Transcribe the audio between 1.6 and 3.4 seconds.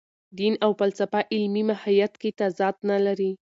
ماهیت کې تضاد نه لري.